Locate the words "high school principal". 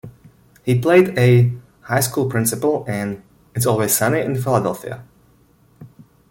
1.81-2.83